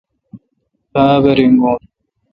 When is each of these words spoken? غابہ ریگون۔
غابہ 1.03 1.31
ریگون۔ 1.37 1.79